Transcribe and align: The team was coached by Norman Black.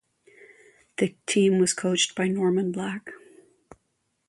The 0.97 1.15
team 1.27 1.59
was 1.59 1.75
coached 1.75 2.15
by 2.15 2.27
Norman 2.27 2.71
Black. 2.71 3.11